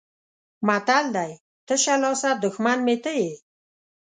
متل 0.67 1.05
دی: 1.15 1.31
تشه 1.67 1.95
لاسه 2.03 2.29
دښمن 2.43 2.77
مې 2.85 2.95
ته 3.03 3.11
یې. 3.19 3.31